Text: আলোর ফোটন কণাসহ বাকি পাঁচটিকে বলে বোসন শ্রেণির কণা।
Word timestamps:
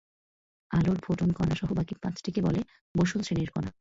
আলোর 0.71 0.97
ফোটন 1.03 1.29
কণাসহ 1.31 1.69
বাকি 1.73 1.93
পাঁচটিকে 2.03 2.39
বলে 2.41 2.61
বোসন 2.95 3.19
শ্রেণির 3.21 3.49
কণা। 3.51 3.69